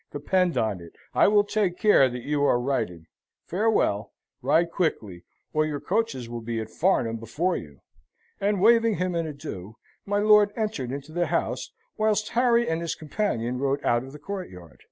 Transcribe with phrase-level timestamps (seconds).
[0.11, 3.05] Depend on it, I will take care that you are righted.
[3.45, 4.13] Farewell.
[4.41, 7.81] Ride quickly, or your coaches will be at Farnham before you;"
[8.39, 9.75] and waving him an adieu,
[10.07, 14.17] my lord entered into the house, whilst Harry and his companion rode out of the
[14.17, 14.79] courtyard.